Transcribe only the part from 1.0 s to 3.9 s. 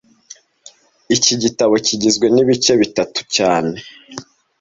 Iki gitabo kigizwe n'ibice bitatu cyane